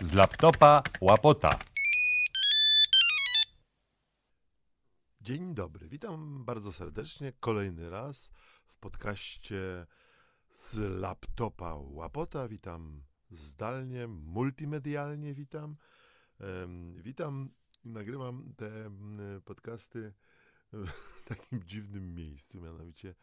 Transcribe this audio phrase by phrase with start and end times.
[0.00, 1.58] Z laptopa łapota.
[5.20, 8.30] Dzień dobry, witam bardzo serdecznie kolejny raz
[8.66, 9.86] w podcaście
[10.54, 12.48] z laptopa Łapota.
[12.48, 15.76] Witam zdalnie, multimedialnie witam.
[16.96, 17.50] Witam
[17.84, 18.90] nagrywam te
[19.44, 20.12] podcasty
[20.72, 23.14] w takim dziwnym miejscu, mianowicie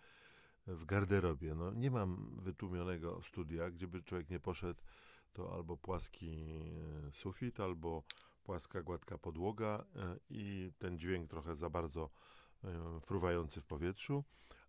[0.68, 1.56] w garderobie.
[1.56, 4.82] No, nie mam wytłumionego studia, gdzie by człowiek nie poszedł,
[5.34, 6.46] to albo płaski
[7.08, 8.04] e, sufit, albo
[8.44, 12.10] płaska, gładka podłoga e, i ten dźwięk trochę za bardzo
[12.64, 14.24] e, fruwający w powietrzu,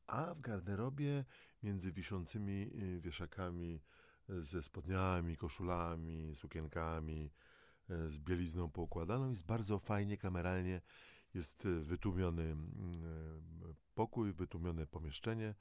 [0.07, 1.25] a w garderobie
[1.63, 2.71] między wiszącymi
[3.01, 3.81] wieszakami
[4.29, 7.31] ze spodniami, koszulami, sukienkami,
[7.89, 10.81] z bielizną poukładaną jest bardzo fajnie, kameralnie
[11.35, 15.55] jest wytłumiony mm, pokój, wytłumione pomieszczenie.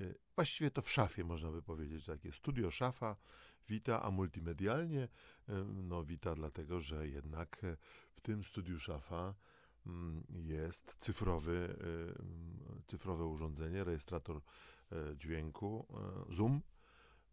[0.00, 3.16] E, Właściwie to w szafie można by powiedzieć, takie studio szafa
[3.68, 5.08] wita, a multimedialnie
[5.48, 7.76] e, no wita dlatego, że jednak e,
[8.12, 9.34] w tym studiu szafa
[9.86, 11.76] mm, jest cyfrowy,
[12.86, 14.40] cyfrowe urządzenie, rejestrator
[15.16, 15.86] dźwięku,
[16.28, 16.62] Zoom.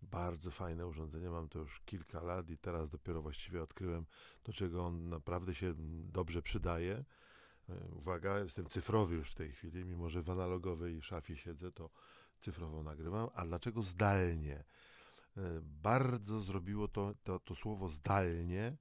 [0.02, 4.06] Bardzo fajne urządzenie, mam to już kilka lat i teraz dopiero właściwie odkryłem,
[4.44, 5.74] do czego on naprawdę się
[6.12, 7.06] dobrze przydaje.
[7.92, 11.90] Uwaga, jestem cyfrowy już w tej chwili, mimo że w analogowej szafie siedzę, to
[12.40, 13.30] cyfrowo nagrywam.
[13.36, 14.64] A dlaczego zdalnie?
[15.38, 18.78] E, Bardzo zrobiło to, to, to słowo zdalnie,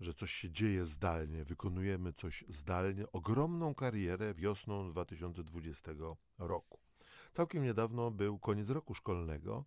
[0.00, 5.92] że coś się dzieje zdalnie, wykonujemy coś zdalnie, ogromną karierę wiosną 2020
[6.38, 6.78] roku.
[7.32, 9.64] Całkiem niedawno był koniec roku szkolnego,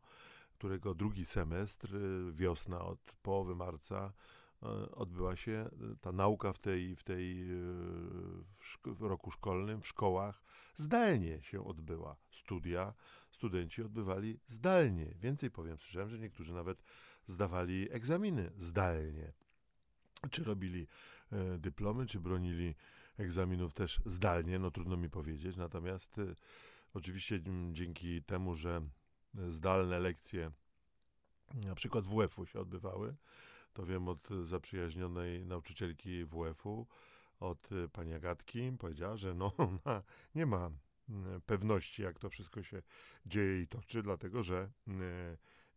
[0.53, 4.13] którego drugi semestr, y, wiosna od połowy marca,
[4.91, 7.55] odbyła się y, ta nauka w tej, w tej y,
[8.59, 10.43] w w roku szkolnym, w szkołach
[10.75, 12.15] zdalnie się odbyła.
[12.31, 12.93] Studia
[13.31, 15.05] studenci odbywali zdalnie.
[15.19, 16.83] Więcej powiem, słyszałem, że niektórzy nawet
[17.27, 19.33] zdawali egzaminy zdalnie.
[20.31, 20.87] Czy robili
[21.31, 22.75] e, dyplomy, czy bronili
[23.17, 25.57] egzaminów też zdalnie, no trudno mi powiedzieć.
[25.57, 26.35] Natomiast e,
[26.93, 27.39] oczywiście
[27.71, 28.81] dzięki temu, że
[29.49, 30.51] zdalne lekcje
[31.53, 33.15] na przykład WF-u się odbywały,
[33.73, 36.87] to wiem od zaprzyjaźnionej nauczycielki WF-u,
[37.39, 39.53] od e, pani Agatki, powiedziała, że no
[39.85, 40.03] ona
[40.35, 40.71] nie ma
[41.09, 42.81] m, pewności, jak to wszystko się
[43.25, 45.01] dzieje i toczy, dlatego że m,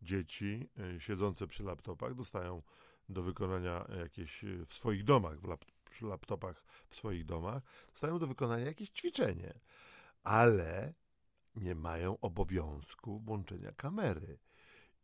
[0.02, 2.62] dzieci e, siedzące przy laptopach dostają
[3.08, 7.62] do wykonania jakieś w swoich domach, w lap, przy laptopach w swoich domach,
[7.92, 9.60] dostają do wykonania jakieś ćwiczenie,
[10.22, 10.94] ale
[11.56, 14.38] nie mają obowiązku włączenia kamery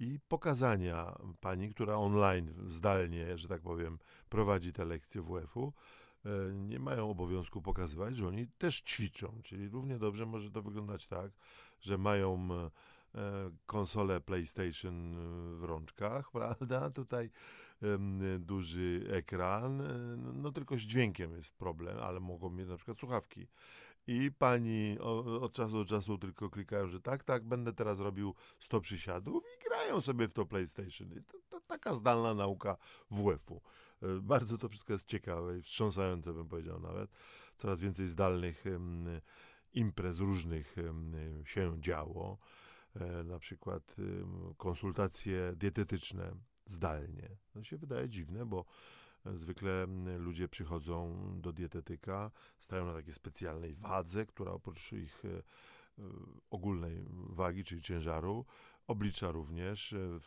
[0.02, 3.98] i pokazania pani, która online, zdalnie, że tak powiem,
[4.28, 5.72] prowadzi te lekcje WF-u,
[6.24, 9.40] e, nie mają obowiązku pokazywać, że oni też ćwiczą.
[9.42, 11.32] Czyli równie dobrze może to wyglądać tak,
[11.80, 12.70] że mają e,
[13.20, 15.14] e, konsolę PlayStation
[15.58, 16.90] w rączkach, prawda?
[16.90, 17.30] Tutaj
[18.38, 19.82] duży ekran,
[20.42, 23.46] no tylko z dźwiękiem jest problem, ale mogą mieć na przykład słuchawki.
[24.06, 24.98] I pani
[25.40, 29.68] od czasu do czasu tylko klikają, że tak, tak, będę teraz robił 100 przysiadów i
[29.68, 31.12] grają sobie w to PlayStation.
[31.12, 32.76] I to, to taka zdalna nauka
[33.10, 33.60] WF-u.
[34.02, 37.10] E, Bardzo to wszystko jest ciekawe i wstrząsające, bym powiedział nawet.
[37.56, 38.64] Coraz więcej zdalnych
[39.72, 40.76] imprez różnych
[41.44, 42.38] się działo.
[42.96, 43.96] E, Na przykład
[44.56, 46.34] konsultacje dietetyczne
[46.66, 47.28] zdalnie.
[47.52, 48.64] To się wydaje dziwne, bo
[49.24, 55.28] zwykle m, ludzie przychodzą do dietetyka, stają na takiej specjalnej wadze, która oprócz ich e,
[55.28, 55.42] e,
[56.50, 58.44] ogólnej wagi, czyli ciężaru,
[58.86, 60.18] oblicza również, e,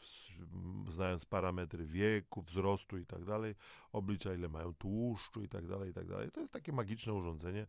[0.89, 3.55] znając parametry wieku, wzrostu i tak dalej,
[3.91, 6.31] oblicza ile mają tłuszczu i tak dalej, i tak dalej.
[6.31, 7.67] To jest takie magiczne urządzenie,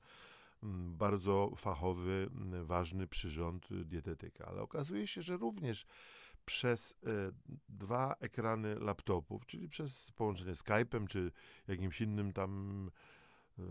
[0.92, 2.30] bardzo fachowy,
[2.62, 4.46] ważny przyrząd dietetyka.
[4.46, 5.86] Ale okazuje się, że również
[6.46, 7.32] przez e,
[7.68, 11.32] dwa ekrany laptopów, czyli przez połączenie Skype'em czy
[11.68, 12.90] jakimś innym tam,
[13.58, 13.62] e,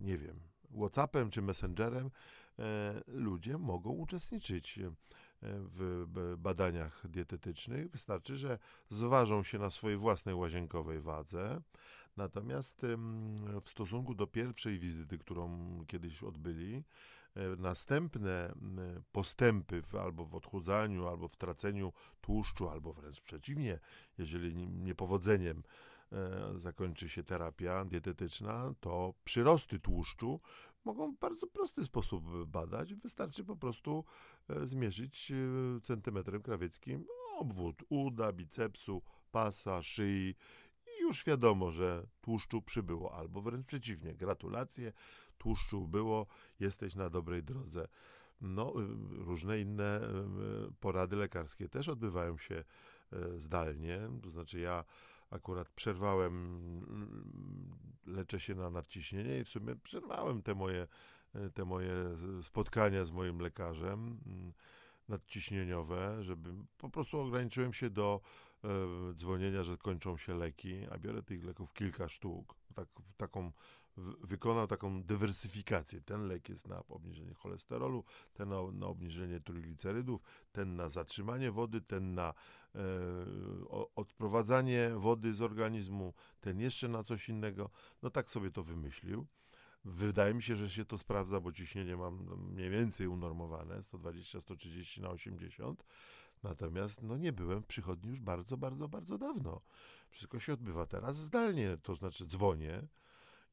[0.00, 0.40] nie wiem,
[0.80, 2.10] WhatsAppem czy Messengerem,
[2.58, 4.80] e, ludzie mogą uczestniczyć
[5.44, 6.04] w
[6.38, 7.90] badaniach dietetycznych.
[7.90, 8.58] Wystarczy, że
[8.88, 11.60] zważą się na swojej własnej łazienkowej wadze.
[12.16, 12.86] Natomiast
[13.64, 16.84] w stosunku do pierwszej wizyty, którą kiedyś odbyli,
[17.58, 18.80] następne m,
[19.12, 23.78] postępy w, albo w odchudzaniu, albo w traceniu tłuszczu, albo wręcz przeciwnie,
[24.18, 25.62] jeżeli nie- niepowodzeniem
[26.12, 30.40] e, zakończy się terapia dietetyczna, to przyrosty tłuszczu
[30.84, 32.94] mogą w bardzo prosty sposób badać.
[32.94, 34.04] Wystarczy po prostu
[34.48, 37.04] e, zmierzyć e, centymetrem krawieckim
[37.38, 40.34] obwód uda, bicepsu, pasa, szyi
[41.12, 44.92] już wiadomo, że tłuszczu przybyło, albo wręcz przeciwnie, gratulacje,
[45.38, 46.26] tłuszczu było,
[46.60, 47.88] jesteś na dobrej drodze.
[48.40, 52.64] No, y, różne inne y, porady lekarskie też odbywają się
[53.38, 54.84] zdalnie, to znaczy ja
[55.30, 56.32] akurat przerwałem,
[56.88, 57.76] mm,
[58.06, 60.86] leczę się na nadciśnienie i w sumie przerwałem te moje,
[61.54, 61.92] te moje
[62.42, 64.52] spotkania z moim lekarzem mm,
[65.08, 68.20] nadciśnieniowe, żeby po prostu ograniczyłem się do
[69.14, 73.52] dzwonienia, że kończą się leki, a biorę tych leków kilka sztuk, tak, taką
[73.96, 76.00] wykonał taką dywersyfikację.
[76.00, 78.04] Ten lek jest na obniżenie cholesterolu,
[78.34, 80.22] ten na, na obniżenie triglicerydów,
[80.52, 82.34] ten na zatrzymanie wody, ten na
[82.74, 82.80] e,
[83.94, 87.70] odprowadzanie wody z organizmu, ten jeszcze na coś innego.
[88.02, 89.26] No tak sobie to wymyślił.
[89.84, 95.00] Wydaje mi się, że się to sprawdza, bo ciśnienie mam no, mniej więcej unormowane, 120-130
[95.00, 95.84] na 80.
[96.42, 99.60] Natomiast no, nie byłem w przychodni już bardzo, bardzo, bardzo dawno.
[100.10, 102.82] Wszystko się odbywa teraz zdalnie, to znaczy dzwonię,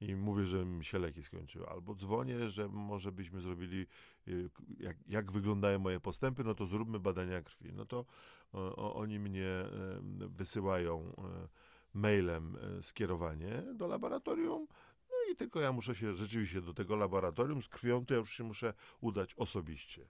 [0.01, 1.69] i mówię, że mi się leki skończyły.
[1.69, 3.87] Albo dzwonię, że może byśmy zrobili,
[4.27, 4.49] y,
[4.79, 7.73] jak, jak wyglądają moje postępy, no to zróbmy badania krwi.
[7.73, 8.05] No to
[8.53, 9.65] o, oni mnie
[10.11, 11.47] wysyłają e,
[11.93, 14.67] mailem e, skierowanie do laboratorium,
[15.09, 18.33] no i tylko ja muszę się rzeczywiście do tego laboratorium z krwią, to ja już
[18.33, 20.07] się muszę udać osobiście.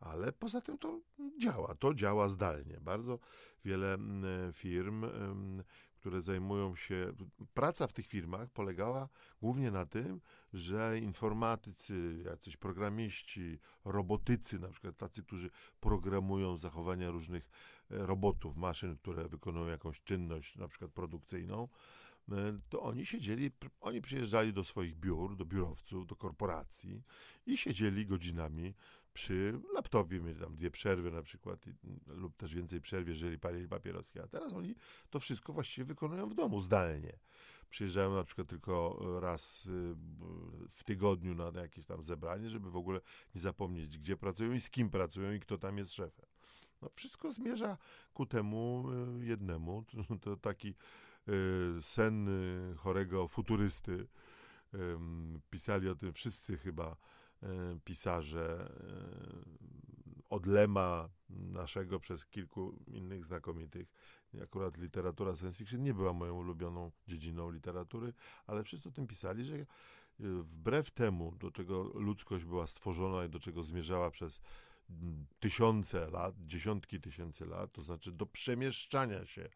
[0.00, 1.00] Ale poza tym to
[1.38, 2.80] działa, to działa zdalnie.
[2.80, 3.18] Bardzo
[3.64, 3.98] wiele
[4.52, 5.04] firm
[5.98, 7.12] które zajmują się.
[7.54, 9.08] Praca w tych firmach polegała
[9.42, 10.20] głównie na tym,
[10.52, 15.50] że informatycy, jacyś programiści, robotycy, na przykład tacy, którzy
[15.80, 17.50] programują zachowania różnych
[17.90, 21.68] e, robotów, maszyn, które wykonują jakąś czynność, na przykład produkcyjną,
[22.68, 27.02] to oni siedzieli, oni przyjeżdżali do swoich biur, do biurowców, do korporacji
[27.46, 28.74] i siedzieli godzinami
[29.18, 31.64] przy laptopie, mieli tam dwie przerwy na przykład
[32.06, 34.74] lub też więcej przerw, jeżeli palili papieroski, a teraz oni
[35.10, 37.18] to wszystko właściwie wykonują w domu, zdalnie.
[37.70, 39.70] Przyjeżdżają na przykład tylko raz y,
[40.68, 43.00] w tygodniu na jakieś tam zebranie, żeby w ogóle
[43.34, 46.26] nie zapomnieć, gdzie pracują i z kim pracują i kto tam jest szefem.
[46.82, 47.78] No, wszystko zmierza
[48.14, 48.84] ku temu
[49.20, 49.84] y, jednemu.
[50.08, 50.74] To, to taki
[51.80, 52.28] sen
[52.76, 54.06] chorego futurysty.
[55.50, 56.96] Pisali o tym wszyscy chyba
[57.42, 63.92] E, pisarze e, od Lema naszego przez kilku innych znakomitych.
[64.42, 68.12] Akurat literatura science fiction nie była moją ulubioną dziedziną literatury,
[68.46, 69.66] ale wszyscy o tym pisali, że
[70.18, 74.40] wbrew temu, do czego ludzkość była stworzona i do czego zmierzała przez
[75.40, 79.48] tysiące lat, dziesiątki tysięcy lat, to znaczy do przemieszczania się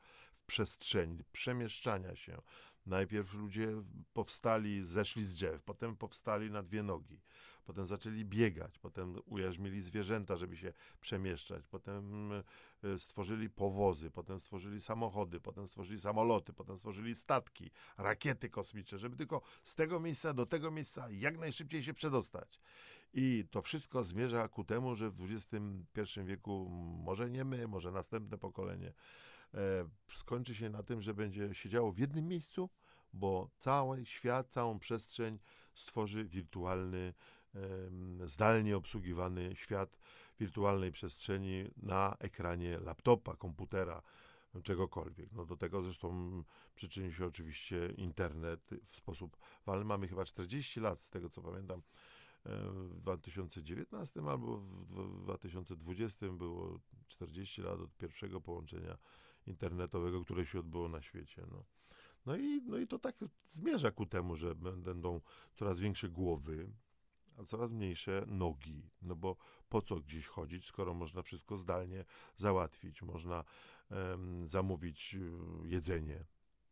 [0.53, 2.43] przestrzeni, przemieszczania się.
[2.87, 3.69] Najpierw ludzie
[4.13, 7.21] powstali, zeszli z drzew, potem powstali na dwie nogi
[7.65, 12.33] potem zaczęli biegać, potem ujarzmili zwierzęta, żeby się przemieszczać, potem
[12.85, 19.17] e, stworzyli powozy, potem stworzyli samochody, potem stworzyli samoloty, potem stworzyli statki, rakiety kosmiczne, żeby
[19.17, 22.61] tylko z tego miejsca do tego miejsca jak najszybciej się przedostać.
[23.15, 26.69] I to wszystko zmierza ku temu, że w XXI wieku
[27.05, 28.93] może nie my, może następne pokolenie
[30.13, 32.71] skończy się na tym, że będzie siedziało w jednym miejscu,
[33.13, 35.39] bo cały świat, całą przestrzeń
[35.75, 37.15] stworzy wirtualny
[38.27, 39.99] zdalnie obsługiwany świat
[40.41, 44.03] wirtualnej przestrzeni na ekranie laptopa, komputera,
[44.63, 45.33] czegokolwiek.
[45.33, 46.43] No do tego zresztą
[46.75, 49.85] przyczyni się oczywiście internet w sposób walny.
[49.85, 51.83] Mamy chyba 40 lat, z tego co pamiętam,
[52.45, 58.99] w 2019 albo w 2020 było 40 lat od pierwszego połączenia
[59.47, 61.47] internetowego, które się odbyło na świecie.
[61.51, 61.65] No.
[62.27, 63.17] No, i, no i to tak
[63.51, 65.21] zmierza ku temu, że będą
[65.55, 66.73] coraz większe głowy,
[67.39, 68.91] a coraz mniejsze nogi.
[69.03, 69.37] No bo
[69.69, 72.05] po co gdzieś chodzić, skoro można wszystko zdalnie
[72.37, 73.45] załatwić, można
[73.91, 76.25] um, zamówić um, jedzenie.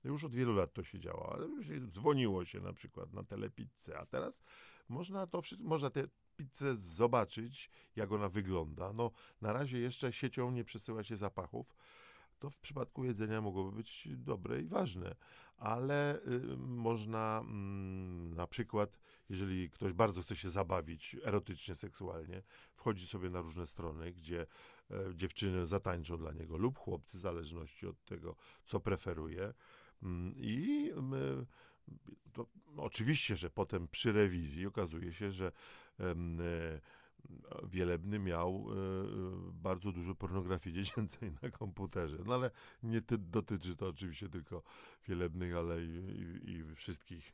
[0.04, 1.48] Już od wielu lat to się działo, ale
[1.86, 4.42] dzwoniło się na przykład na telepizzę, a teraz
[4.88, 6.04] można to wszystko, można tę
[6.36, 8.92] pizzę zobaczyć, jak ona wygląda.
[8.92, 9.10] No,
[9.40, 11.76] na razie jeszcze siecią nie przesyła się zapachów,
[12.40, 15.14] to w przypadku jedzenia mogłoby być dobre i ważne,
[15.56, 22.42] ale y, można y, na przykład, jeżeli ktoś bardzo chce się zabawić erotycznie, seksualnie,
[22.74, 24.46] wchodzi sobie na różne strony, gdzie
[24.90, 29.54] y, dziewczyny zatańczą dla niego lub chłopcy, w zależności od tego, co preferuje.
[30.02, 30.90] Mm, I
[32.76, 35.52] oczywiście, że potem przy rewizji okazuje się, że
[37.70, 38.74] Wielebny miał e,
[39.52, 42.18] bardzo dużo pornografii dziecięcej na komputerze.
[42.26, 42.50] No ale
[42.82, 44.62] nie ty, dotyczy to oczywiście tylko
[45.08, 47.32] Wielebnych, ale i, i, i wszystkich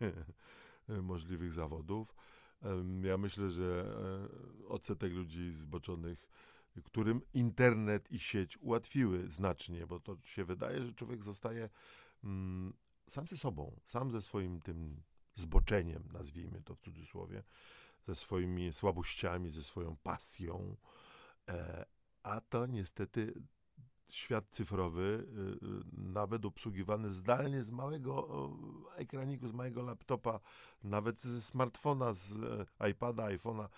[1.02, 2.14] możliwych zawodów.
[3.02, 3.96] Ja myślę, że
[4.64, 6.28] e, odsetek ludzi zboczonych,
[6.84, 11.68] którym internet i sieć ułatwiły znacznie, bo to się wydaje, że człowiek zostaje
[12.24, 12.72] mm,
[13.08, 15.02] sam ze sobą, sam ze swoim tym
[15.34, 17.42] zboczeniem, nazwijmy to w cudzysłowie,
[18.06, 20.76] ze swoimi słabościami, ze swoją pasją.
[21.48, 21.86] E,
[22.22, 23.32] a to niestety
[24.08, 25.26] świat cyfrowy,
[25.62, 28.28] y, y, nawet obsługiwany zdalnie z małego
[28.96, 30.40] ekraniku, z małego laptopa,
[30.84, 32.32] nawet ze smartfona, z
[32.80, 33.68] e, iPada, iPhone'a,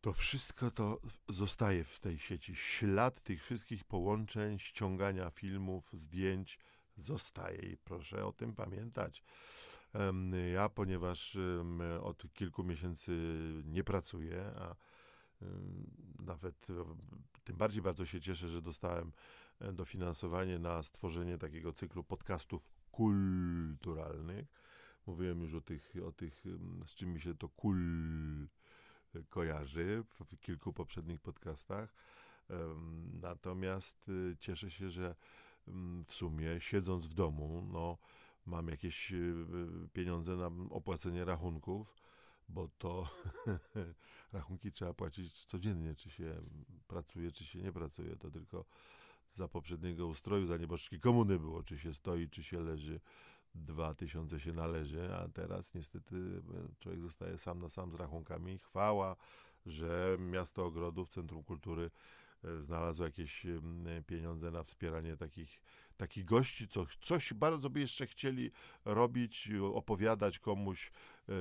[0.00, 2.56] to wszystko to zostaje w tej sieci.
[2.56, 6.58] Ślad tych wszystkich połączeń, ściągania filmów, zdjęć
[6.96, 9.22] zostaje i proszę o tym pamiętać.
[10.54, 11.38] Ja, ponieważ
[12.02, 13.12] od kilku miesięcy
[13.64, 14.74] nie pracuję, a
[16.18, 16.66] nawet
[17.44, 19.12] tym bardziej bardzo się cieszę, że dostałem
[19.60, 24.46] e, dofinansowanie na stworzenie takiego cyklu podcastów kulturalnych.
[25.06, 26.44] Mówiłem już o tych, o tych
[26.86, 27.78] z czym mi się to kul
[29.28, 31.94] kojarzy w kilku poprzednich podcastach.
[33.20, 34.10] Natomiast
[34.40, 35.14] cieszę się, że
[36.06, 37.98] w sumie siedząc w domu, no,
[38.46, 41.96] mam jakieś y, y, pieniądze na opłacenie rachunków,
[42.48, 43.08] bo to
[44.32, 46.42] rachunki trzeba płacić codziennie, czy się
[46.86, 48.16] pracuje, czy się nie pracuje.
[48.16, 48.64] To tylko
[49.34, 53.00] za poprzedniego ustroju, za nieboszczki komuny było, czy się stoi, czy się leży.
[53.54, 58.58] Dwa tysiące się należy, a teraz niestety e, człowiek zostaje sam na sam z rachunkami.
[58.58, 59.16] Chwała,
[59.66, 61.90] że Miasto Ogrodów, Centrum Kultury
[62.44, 63.46] e, znalazło jakieś
[64.06, 65.60] pieniądze na wspieranie takich,
[65.96, 68.50] takich gości, co coś bardzo by jeszcze chcieli
[68.84, 70.92] robić, opowiadać komuś.
[71.28, 71.34] Yy,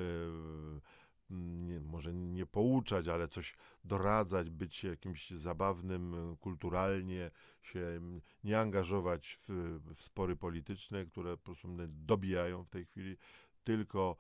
[1.30, 7.32] nie, może nie pouczać, ale coś doradzać, być jakimś zabawnym kulturalnie,
[7.62, 8.02] się
[8.44, 13.18] nie angażować w, w spory polityczne, które po prostu mnie dobijają w tej chwili,
[13.64, 14.18] tylko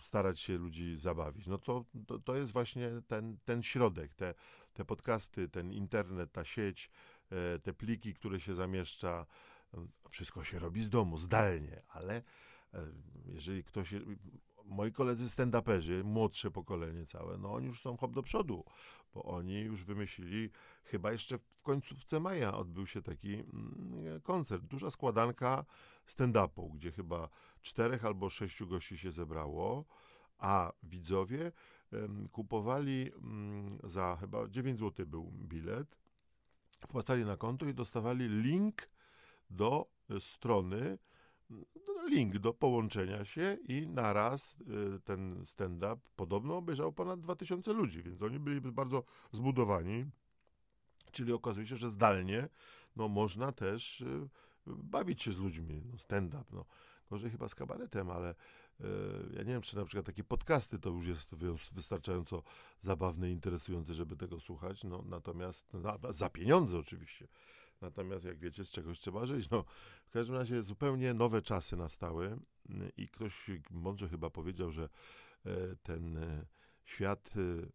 [0.00, 1.46] starać się ludzi zabawić.
[1.46, 4.34] No to, to, to jest właśnie ten, ten środek, te,
[4.72, 6.90] te podcasty, ten internet, ta sieć,
[7.30, 9.26] e, te pliki, które się zamieszcza.
[10.10, 12.22] Wszystko się robi z domu, zdalnie, ale
[12.74, 12.86] e,
[13.26, 13.94] jeżeli ktoś
[14.72, 18.64] moi koledzy stand-uperzy, młodsze pokolenie całe, no oni już są hop do przodu,
[19.14, 20.50] bo oni już wymyślili,
[20.84, 25.64] chyba jeszcze w końcówce maja odbył się taki mm, koncert, duża składanka
[26.06, 27.28] stand-upu, gdzie chyba
[27.60, 29.84] czterech albo sześciu gości się zebrało,
[30.38, 31.52] a widzowie
[32.32, 35.96] kupowali mm, za chyba 9 zł był bilet,
[36.80, 38.88] wpłacali na konto i dostawali link
[39.50, 39.86] do
[40.20, 40.98] strony,
[42.08, 44.56] link do połączenia się i naraz
[44.96, 50.06] y, ten stand-up podobno obejrzał ponad 2000 ludzi, więc oni byli bardzo zbudowani.
[51.12, 52.48] Czyli okazuje się, że zdalnie
[52.96, 54.28] no, można też y,
[54.66, 55.82] bawić się z ludźmi.
[55.92, 56.64] No, stand-up, no.
[57.10, 58.30] Gorzej chyba z kabaretem, ale
[58.80, 58.84] y,
[59.32, 61.34] ja nie wiem, czy na przykład takie podcasty to już jest
[61.72, 62.42] wystarczająco
[62.80, 64.84] zabawne i interesujące, żeby tego słuchać.
[64.84, 67.28] No, natomiast no, za pieniądze oczywiście.
[67.82, 69.50] Natomiast jak wiecie, z czegoś trzeba żyć.
[69.50, 69.64] No,
[70.04, 74.88] w każdym razie zupełnie nowe czasy nastały mm, i ktoś mądrze chyba powiedział, że
[75.46, 76.46] e, ten e,
[76.84, 77.66] świat e,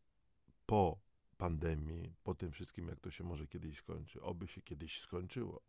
[0.65, 0.99] po
[1.37, 5.61] pandemii, po tym wszystkim, jak to się może kiedyś skończy, oby się kiedyś skończyło.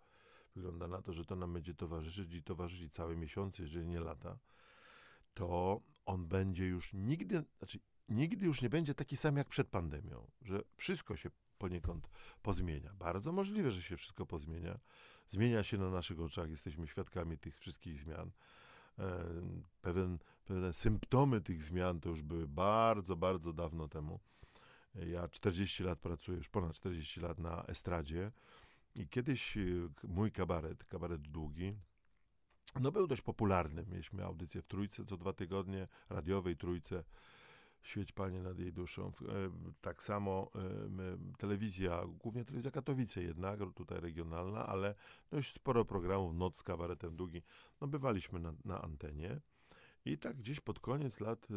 [0.57, 4.38] Wygląda na to, że to nam będzie towarzyszyć i towarzyszyć całe miesiące, jeżeli nie lata,
[5.35, 7.78] to on będzie już nigdy, znaczy
[8.09, 12.09] nigdy już nie będzie taki sam jak przed pandemią, że wszystko się poniekąd
[12.43, 12.93] pozmienia.
[12.99, 14.79] Bardzo możliwe, że się wszystko pozmienia.
[15.29, 18.31] Zmienia się na naszych oczach, jesteśmy świadkami tych wszystkich zmian.
[18.99, 19.25] E,
[19.83, 24.21] pewien, pewne symptomy tych zmian to już były bardzo, bardzo dawno temu.
[24.95, 28.33] Ja 40 lat pracuję, już ponad 40 lat na estradzie
[28.95, 29.61] i kiedyś e,
[30.09, 31.75] mój kabaret, kabaret długi,
[32.81, 33.87] no był dość popularny.
[33.91, 37.05] Mieliśmy audycję w Trójce co dwa tygodnie, radiowej Trójce
[37.82, 39.08] Świeć Panie nad jej duszą.
[39.08, 39.12] E,
[39.80, 44.94] tak samo e, telewizja, głównie telewizja Katowice jednak, tutaj regionalna, ale
[45.30, 47.42] dość sporo programów, Noc z kabaretem długi,
[47.80, 49.40] no bywaliśmy na, na antenie
[50.04, 51.49] i tak gdzieś pod koniec lat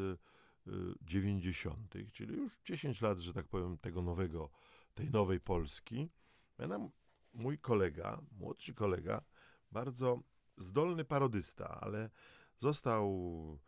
[1.02, 4.50] 90., e, czyli już 10 lat, że tak powiem, tego nowego,
[4.94, 6.10] tej nowej Polski,
[7.34, 9.22] mój kolega, młodszy kolega,
[9.72, 10.20] bardzo
[10.58, 12.10] zdolny parodysta, ale
[12.60, 13.60] został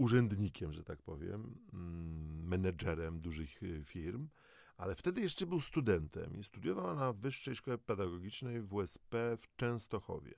[0.00, 4.28] urzędnikiem, że tak powiem, mm, menedżerem dużych y, firm,
[4.76, 10.34] ale wtedy jeszcze był studentem i studiował na Wyższej Szkole Pedagogicznej w WSP w Częstochowie.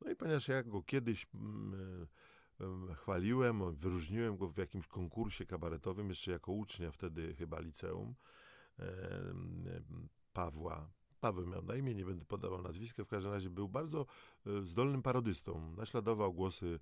[0.00, 2.06] No i ponieważ ja go kiedyś mm,
[2.90, 8.14] y, chwaliłem, wyróżniłem go w jakimś konkursie kabaretowym, jeszcze jako ucznia wtedy chyba liceum,
[10.32, 14.06] Pawła, Paweł miał na imię, nie będę podawał nazwiska, w każdym razie był bardzo
[14.46, 15.74] y, zdolnym parodystą.
[15.76, 16.78] Naśladował głosy E,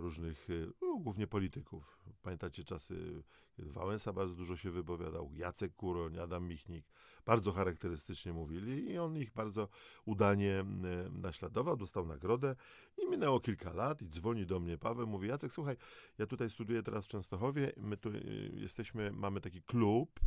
[0.00, 1.98] różnych, e, no, głównie polityków.
[2.22, 3.22] Pamiętacie czasy,
[3.56, 6.86] kiedy Wałęsa bardzo dużo się wypowiadał, Jacek Kuroń, Adam Michnik,
[7.26, 9.68] bardzo charakterystycznie mówili i on ich bardzo
[10.04, 10.64] udanie
[11.10, 12.56] naśladował, dostał nagrodę
[12.98, 15.76] i minęło kilka lat i dzwoni do mnie Paweł, mówi Jacek, słuchaj,
[16.18, 18.12] ja tutaj studiuję teraz w Częstochowie, my tu e,
[18.54, 20.20] jesteśmy, mamy taki klub,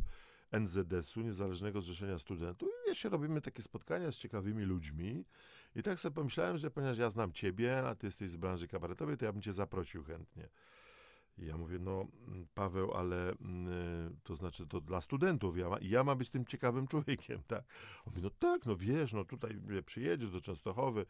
[0.51, 2.69] NZS-u, Niezależnego Zrzeszenia Studentów.
[2.69, 5.25] I wiesz, robimy takie spotkania z ciekawymi ludźmi.
[5.75, 9.17] I tak sobie pomyślałem, że ponieważ ja znam ciebie, a ty jesteś z branży kabaretowej,
[9.17, 10.49] to ja bym cię zaprosił chętnie.
[11.41, 15.77] I ja mówię, no mm, Paweł, ale mm, to znaczy to dla studentów, ja, ma,
[15.81, 17.63] ja mam być tym ciekawym człowiekiem, tak?
[18.05, 21.05] On mówi, no tak, no wiesz, no tutaj przyjedziesz do Częstochowy,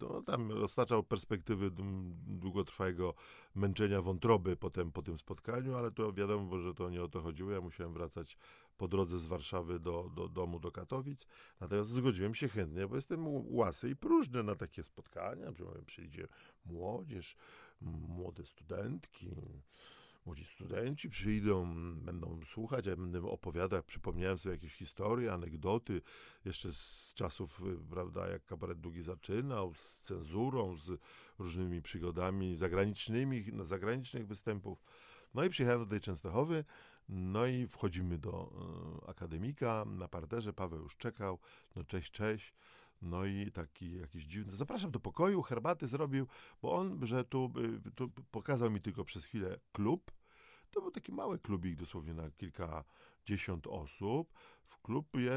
[0.00, 1.70] no, tam roztaczał perspektywy
[2.26, 3.14] długotrwałego
[3.54, 7.50] męczenia wątroby potem po tym spotkaniu, ale to wiadomo, że to nie o to chodziło,
[7.50, 8.36] ja musiałem wracać
[8.76, 11.26] po drodze z Warszawy do, do domu, do Katowic,
[11.60, 15.52] natomiast zgodziłem się chętnie, bo jestem łasy i próżny na takie spotkania,
[15.86, 16.28] przyjdzie
[16.64, 17.36] młodzież,
[17.80, 19.30] młode studentki,
[20.26, 26.02] młodzi studenci przyjdą, będą słuchać, ja będę opowiadać, przypomniałem sobie jakieś historie, anegdoty,
[26.44, 31.00] jeszcze z czasów, prawda, jak kabaret długi zaczynał, z cenzurą, z
[31.38, 34.84] różnymi przygodami zagranicznymi, zagranicznych występów.
[35.34, 36.64] No i przyjechałem do tej Częstochowy,
[37.08, 38.52] no i wchodzimy do
[39.04, 41.38] y, akademika, na parterze Paweł już czekał,
[41.76, 42.54] no cześć, cześć.
[43.02, 44.56] No i taki jakiś dziwny.
[44.56, 46.26] Zapraszam do pokoju, herbaty zrobił,
[46.62, 47.52] bo on, że tu,
[47.86, 50.12] y, tu pokazał mi tylko przez chwilę klub.
[50.70, 54.32] To był taki mały klubik, dosłownie na kilkadziesiąt osób.
[54.64, 55.30] W klubie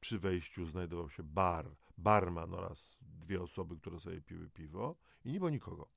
[0.00, 5.38] przy wejściu znajdował się bar, barman oraz dwie osoby, które sobie piły piwo i nie
[5.38, 5.88] było nikogo.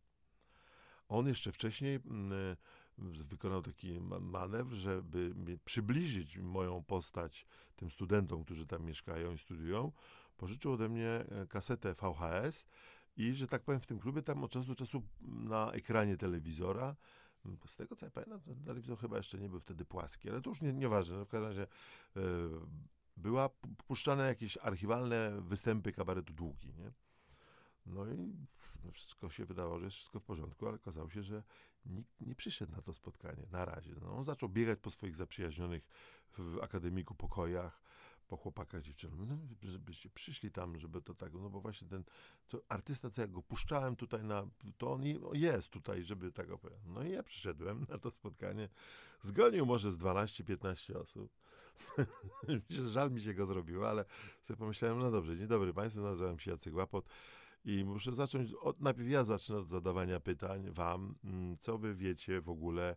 [1.08, 2.58] On jeszcze wcześniej mm,
[2.98, 5.34] wykonał taki manewr, żeby
[5.66, 9.92] przybliżyć moją postać tym studentom, którzy tam mieszkają i studiują
[10.38, 12.66] pożyczył ode mnie e, kasetę VHS
[13.18, 16.96] i, że tak powiem, w tym klubie tam od czasu do czasu na ekranie telewizora
[17.66, 20.50] z tego co ja pamiętam, ten telewizor chyba jeszcze nie był wtedy płaski, ale to
[20.50, 21.18] już nie, nieważne.
[21.18, 22.22] No w każdym razie e,
[23.18, 23.50] była
[23.88, 26.92] puszczane jakieś archiwalne występy kabaretu Długi, nie?
[27.86, 28.34] No i
[28.92, 31.44] wszystko się wydawało, że jest wszystko w porządku, ale okazało się, że
[31.86, 33.92] nikt nie przyszedł na to spotkanie na razie.
[34.02, 35.88] No, on zaczął biegać po swoich zaprzyjaźnionych
[36.38, 37.82] w akademiku pokojach,
[38.28, 42.04] po chłopakach, dziewczynach, no, żebyście przyszli tam, żeby to tak, no bo właśnie ten
[42.70, 45.04] artysta, co ja go puszczałem tutaj na, to on
[45.34, 46.86] jest tutaj, żeby tak opowiadać.
[46.88, 48.70] No i ja przyszedłem na to spotkanie,
[49.22, 51.32] zgonił może z 12-15 osób.
[52.88, 54.06] Żal mi się go zrobiło, ale
[54.42, 57.10] sobie pomyślałem, no dobrze, dzień dobry Państwu, nazywam się Jacek Łapot
[57.68, 62.42] i muszę zacząć, od, najpierw ja zacznę od zadawania pytań Wam, mm, co Wy wiecie
[62.42, 62.96] w ogóle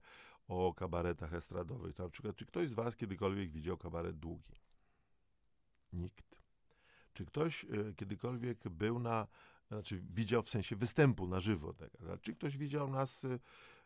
[0.48, 1.98] o kabaretach estradowych.
[1.98, 4.54] Na przykład, czy ktoś z Was kiedykolwiek widział kabaret długi?
[5.92, 6.42] Nikt.
[7.12, 9.26] Czy ktoś e, kiedykolwiek był na,
[9.68, 11.90] znaczy widział w sensie występu na żywo, tak?
[12.20, 13.38] czy ktoś widział nas e,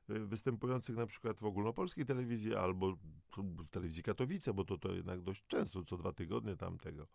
[0.09, 2.97] występujących na przykład w ogólnopolskiej telewizji albo
[3.37, 7.07] w telewizji Katowice, bo to, to jednak dość często, co dwa tygodnie tamtego.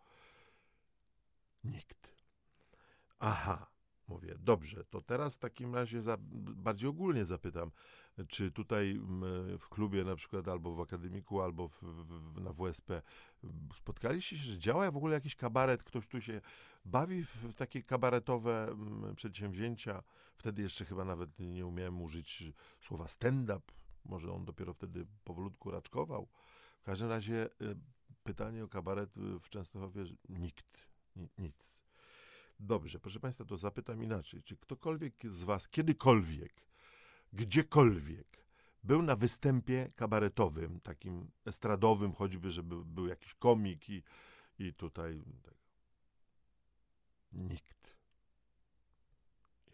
[1.64, 2.19] Nikt.
[3.20, 3.66] Aha,
[4.08, 6.16] mówię, dobrze, to teraz w takim razie za,
[6.56, 7.70] bardziej ogólnie zapytam,
[8.28, 9.00] czy tutaj
[9.58, 13.02] w klubie na przykład, albo w akademiku, albo w, w, na WSP
[13.74, 16.40] spotkaliście się, że działa w ogóle jakiś kabaret, ktoś tu się
[16.84, 18.76] bawi w, takie kabaretowe
[19.16, 20.02] przedsięwzięcia.
[20.36, 22.44] Wtedy jeszcze chyba nawet nie umiałem użyć
[22.80, 23.72] słowa stand-up.
[24.04, 26.28] Może on dopiero wtedy powolutku raczkował.
[26.80, 27.76] W każdym razie y,
[28.22, 30.86] pytanie o kabaret w Częstochowie nikt,
[31.38, 31.79] nic.
[32.62, 34.42] Dobrze, proszę Państwa, to zapytam inaczej.
[34.42, 36.52] Czy ktokolwiek z Was kiedykolwiek
[37.32, 38.46] gdziekolwiek
[38.84, 44.02] był na występie kabaretowym, takim estradowym, choćby, żeby był jakiś komik i,
[44.58, 45.22] i tutaj
[47.32, 47.96] nikt.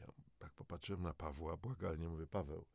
[0.01, 0.07] Ja
[0.39, 2.67] tak popatrzyłem na Pawła, błagalnie mówię, Paweł,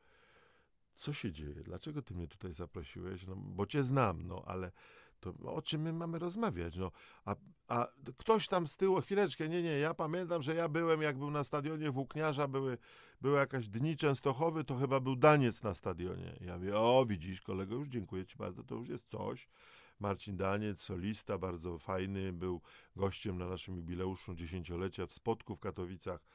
[0.95, 1.63] co się dzieje?
[1.63, 3.27] Dlaczego ty mnie tutaj zaprosiłeś?
[3.27, 4.71] No, bo cię znam, no, ale
[5.21, 6.77] to o czym my mamy rozmawiać?
[6.77, 6.91] No,
[7.25, 7.35] a,
[7.67, 11.31] a ktoś tam z tyłu, chwileczkę, nie, nie, ja pamiętam, że ja byłem, jak był
[11.31, 12.77] na stadionie Włókniarza, były,
[13.21, 16.37] były jakaś dni Częstochowy, to chyba był Daniec na stadionie.
[16.41, 19.49] Ja mówię, o widzisz kolego, już dziękuję ci bardzo, to już jest coś.
[19.99, 22.61] Marcin Daniec, solista, bardzo fajny, był
[22.95, 26.25] gościem na naszym jubileuszu dziesięciolecia w Spodku w Katowicach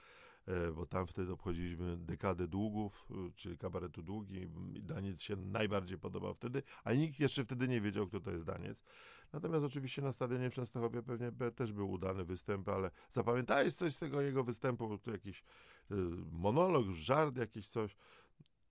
[0.75, 4.49] bo tam wtedy obchodziliśmy dekadę długów, e, czyli kabaretu długi.
[4.83, 8.85] Daniec się najbardziej podobał wtedy, a nikt jeszcze wtedy nie wiedział, kto to jest Daniec.
[9.33, 13.99] Natomiast oczywiście na stadionie w Częstochowie pewnie też był udany występ, ale zapamiętałeś coś z
[13.99, 14.99] tego jego występu?
[14.99, 15.45] Tu jakiś
[15.91, 15.95] e,
[16.33, 17.97] monolog, żart, jakiś coś.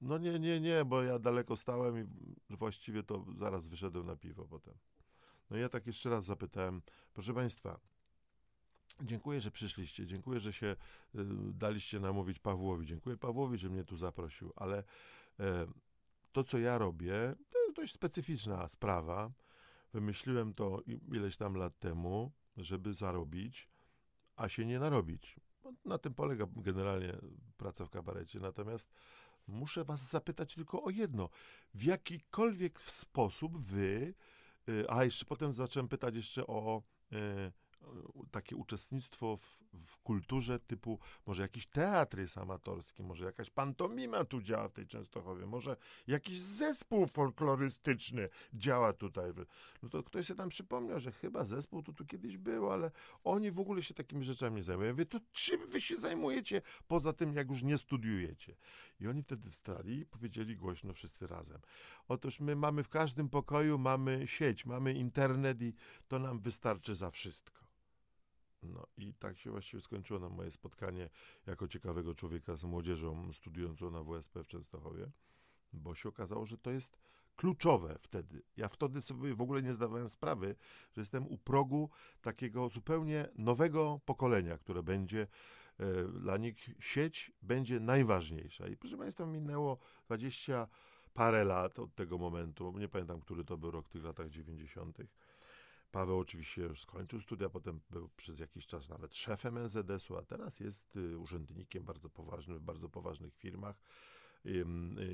[0.01, 2.05] No nie, nie, nie, bo ja daleko stałem i
[2.49, 4.73] właściwie to zaraz wyszedłem na piwo potem.
[5.49, 6.81] No ja tak jeszcze raz zapytałem,
[7.13, 7.79] proszę Państwa,
[9.01, 10.05] Dziękuję, że przyszliście.
[10.05, 10.75] Dziękuję, że się y,
[11.53, 12.85] daliście namówić Pawłowi.
[12.85, 14.83] Dziękuję Pawłowi, że mnie tu zaprosił, ale
[15.39, 15.67] e,
[16.31, 19.31] to, co ja robię, to jest dość specyficzna sprawa.
[19.93, 23.69] Wymyśliłem to ileś tam lat temu, żeby zarobić,
[24.35, 25.35] a się nie narobić.
[25.85, 27.17] Na tym polega generalnie
[27.57, 28.39] praca w kabarecie.
[28.39, 28.93] Natomiast
[29.47, 31.29] muszę Was zapytać tylko o jedno.
[31.73, 34.13] W jakikolwiek sposób Wy
[34.69, 37.15] y, a jeszcze potem zacząłem pytać jeszcze o y,
[38.31, 44.41] takie uczestnictwo w, w, kulturze typu, może jakiś teatr jest amatorski, może jakaś pantomima tu
[44.41, 45.75] działa w tej Częstochowie, może
[46.07, 49.31] jakiś zespół folklorystyczny działa tutaj.
[49.83, 52.91] No to ktoś się tam przypomniał, że chyba zespół to tu kiedyś był, ale
[53.23, 54.87] oni w ogóle się takimi rzeczami nie zajmują.
[54.87, 58.55] Ja mówię, to czym wy się zajmujecie poza tym, jak już nie studiujecie?
[58.99, 61.61] I oni wtedy wstali i powiedzieli głośno wszyscy razem.
[62.07, 65.73] Otóż my mamy w każdym pokoju, mamy sieć, mamy internet i
[66.07, 67.65] to nam wystarczy za wszystko.
[68.65, 71.09] No i tak się właściwie skończyło moje spotkanie
[71.45, 75.11] jako ciekawego człowieka z młodzieżą studiującą na WSP w Częstochowie,
[75.73, 76.97] bo się okazało, że to jest
[77.35, 78.41] kluczowe wtedy.
[78.57, 80.55] Ja wtedy sobie w ogóle nie zdawałem sprawy,
[80.93, 81.89] że jestem u progu
[82.21, 85.27] takiego zupełnie nowego pokolenia, które będzie
[85.79, 88.67] e, dla nich sieć będzie najważniejsza.
[88.67, 90.67] I proszę Państwa, minęło 20
[91.13, 94.97] parę lat od tego momentu, nie pamiętam, który to był rok w tych latach 90.
[95.95, 100.59] Paweł oczywiście już skończył studia, potem był przez jakiś czas nawet szefem NZS-u, a teraz
[100.59, 103.81] jest y, urzędnikiem bardzo poważnym w bardzo poważnych firmach.
[104.45, 104.65] Y,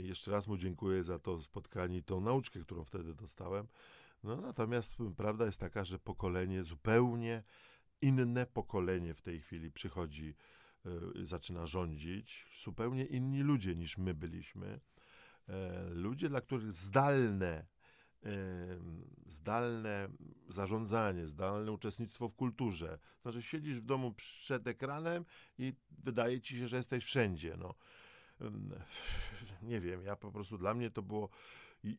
[0.01, 3.67] jeszcze raz mu dziękuję za to spotkanie i tą nauczkę, którą wtedy dostałem.
[4.23, 7.43] No, natomiast prawda jest taka, że pokolenie zupełnie
[8.01, 10.35] inne pokolenie w tej chwili przychodzi,
[11.15, 14.79] y, zaczyna rządzić, zupełnie inni ludzie niż my byliśmy.
[15.49, 17.65] E, ludzie, dla których zdalne
[19.27, 20.09] zdalne
[20.49, 22.99] zarządzanie, zdalne uczestnictwo w kulturze.
[23.21, 25.25] Znaczy siedzisz w domu przed ekranem
[25.57, 27.57] i wydaje ci się, że jesteś wszędzie.
[27.57, 27.75] No.
[29.61, 31.29] Nie wiem, ja po prostu dla mnie to było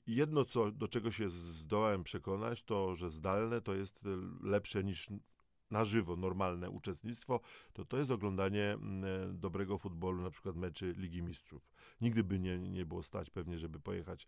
[0.06, 4.00] jedno, co, do czego się zdołałem przekonać, to, że zdalne to jest
[4.42, 5.08] lepsze niż
[5.70, 7.40] na żywo, normalne uczestnictwo,
[7.72, 8.78] to to jest oglądanie
[9.32, 11.70] dobrego futbolu, na przykład meczy Ligi Mistrzów.
[12.00, 14.26] Nigdy by nie, nie było stać pewnie, żeby pojechać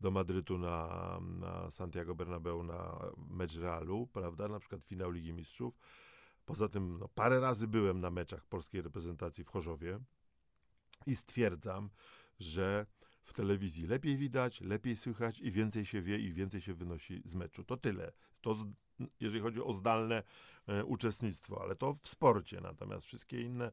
[0.00, 2.98] do Madrytu na, na Santiago Bernabeu na
[3.30, 5.78] mecz Realu, prawda, na przykład finał Ligi Mistrzów.
[6.46, 9.98] Poza tym no, parę razy byłem na meczach polskiej reprezentacji w Chorzowie
[11.06, 11.90] i stwierdzam,
[12.40, 12.86] że
[13.22, 17.34] w telewizji lepiej widać, lepiej słychać i więcej się wie i więcej się wynosi z
[17.34, 17.64] meczu.
[17.64, 18.12] To tyle.
[18.40, 18.66] To z,
[19.20, 20.22] jeżeli chodzi o zdalne
[20.66, 22.60] e, uczestnictwo, ale to w sporcie.
[22.60, 23.70] Natomiast wszystkie inne,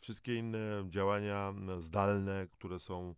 [0.00, 3.14] wszystkie inne działania zdalne, które są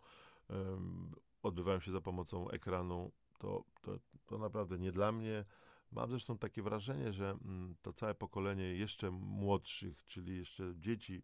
[1.42, 5.44] odbywają się za pomocą ekranu, to, to, to naprawdę nie dla mnie.
[5.92, 11.22] Mam zresztą takie wrażenie, że mm, to całe pokolenie jeszcze młodszych, czyli jeszcze dzieci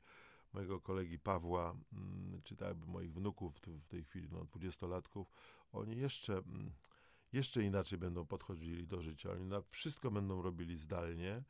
[0.53, 5.33] mojego kolegi Pawła, mm, czy tak moich wnuków w tej chwili, no dwudziestolatków,
[5.72, 6.72] oni jeszcze, mm,
[7.33, 9.31] jeszcze inaczej będą podchodzili do życia.
[9.33, 11.42] Oni na wszystko będą robili zdalnie,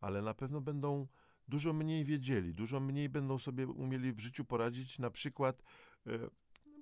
[0.00, 1.06] ale na pewno będą
[1.48, 5.62] dużo mniej wiedzieli, dużo mniej będą sobie umieli w życiu poradzić, na przykład
[6.06, 6.10] e,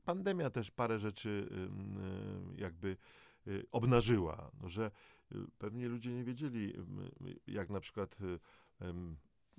[0.04, 1.48] pandemia też parę rzeczy
[2.58, 2.96] y, jakby
[3.46, 4.90] y, obnażyła, no, że
[5.32, 6.72] y, pewnie ludzie nie wiedzieli,
[7.46, 8.16] jak na przykład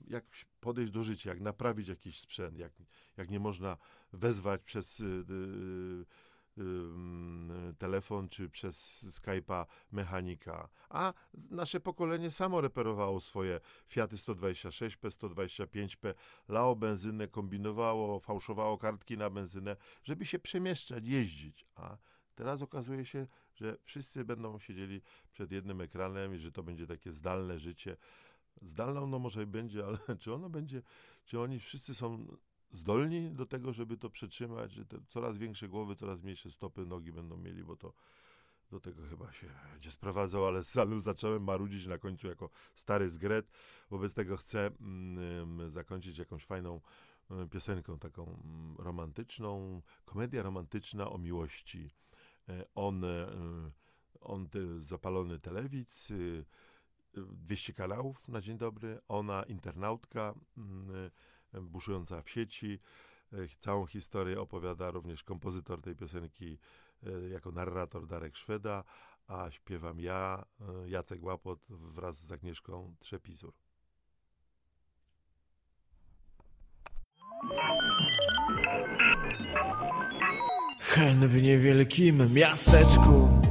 [0.07, 0.25] jak
[0.59, 2.73] podejść do życia, jak naprawić jakiś sprzęt, jak,
[3.17, 3.77] jak nie można
[4.13, 5.03] wezwać przez
[7.77, 10.69] telefon czy przez Skype'a mechanika.
[10.89, 11.13] A
[11.51, 16.13] nasze pokolenie samo reperowało swoje Fiaty 126P, 125P,
[16.47, 21.65] lało benzynę, kombinowało, fałszowało kartki na benzynę, żeby się przemieszczać, jeździć.
[21.75, 21.97] A
[22.35, 27.11] teraz okazuje się, że wszyscy będą siedzieli przed jednym ekranem i że to będzie takie
[27.11, 27.97] zdalne życie.
[28.61, 30.81] Zdalne ono może będzie, ale czy ono będzie,
[31.25, 32.27] czy oni wszyscy są
[32.71, 37.37] zdolni do tego, żeby to przetrzymać, że coraz większe głowy, coraz mniejsze stopy, nogi będą
[37.37, 37.93] mieli, bo to
[38.71, 43.51] do tego chyba się będzie sprowadzał, ale zanim zacząłem marudzić na końcu jako stary zgret.
[43.89, 46.81] Wobec tego chcę mm, zakończyć jakąś fajną
[47.31, 51.91] mm, piosenką, taką mm, romantyczną, komedia romantyczna o miłości.
[52.49, 53.27] E, on, e,
[54.21, 56.13] on te, zapalony telewiz,
[57.13, 61.11] 200 y, kanałów na dzień dobry, ona internautka, mm,
[61.61, 62.79] buszująca w sieci.
[63.33, 66.57] E, całą historię opowiada również kompozytor tej piosenki
[67.03, 68.83] e, jako narrator Darek Szweda,
[69.27, 73.53] a śpiewam ja, e, Jacek Łapot wraz z Agnieszką Trzepizur.
[80.79, 83.41] Hen w niewielkim miasteczku,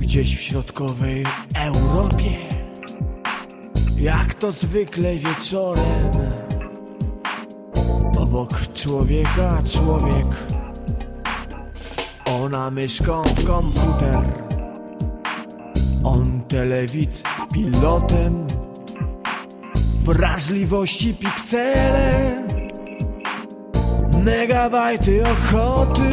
[0.00, 2.48] gdzieś w środkowej Europie,
[3.96, 6.41] jak to zwykle wieczorem
[8.32, 10.26] Obok człowieka człowiek.
[12.24, 14.18] Ona myszką w komputer.
[16.04, 18.46] On telewidz z pilotem.
[20.04, 22.44] Wrażliwości piksele
[24.24, 26.10] Megabajty ochoty.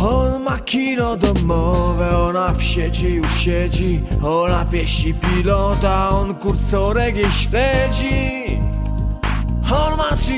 [0.00, 4.00] On ma kino domowe, ona w sieci już siedzi.
[4.22, 8.40] Ona pieści pilota, on kursorek jej śledzi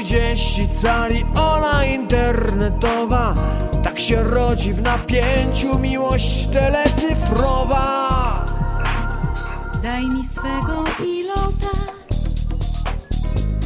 [0.00, 3.34] 30 cali, ona internetowa
[3.82, 7.82] Tak się rodzi w napięciu miłość telecyfrowa
[9.82, 11.76] Daj mi swego pilota,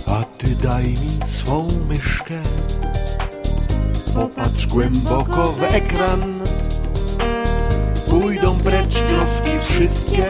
[0.07, 2.35] A ty daj mi swą myszkę.
[4.15, 6.41] Popatrz głęboko w ekran.
[8.11, 10.27] Pójdą precz troski wszystkie.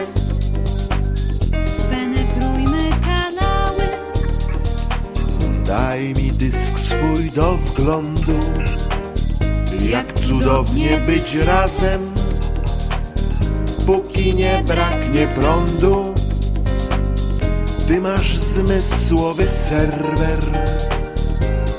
[5.97, 8.39] Daj mi dysk swój do wglądu.
[9.89, 12.13] Jak cudownie być razem,
[13.85, 16.13] póki nie braknie prądu.
[17.87, 20.39] Ty masz zmysłowy serwer,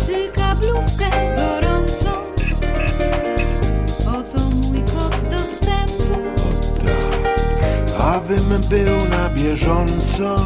[0.07, 2.11] Ty kablówkę gorącą.
[4.07, 6.19] Oto mój kod dostępu.
[6.81, 10.37] tak, abym był na bieżąco.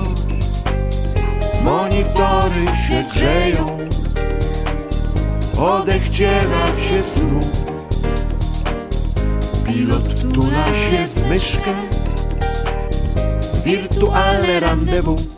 [1.64, 3.78] Monitory się grzeją,
[5.58, 7.40] odechciewa się snu.
[9.66, 11.74] Pilot wtula się w myszkę,
[13.64, 15.31] wirtualne rendezvous.